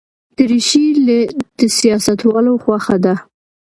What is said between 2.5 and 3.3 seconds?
خوښه ده.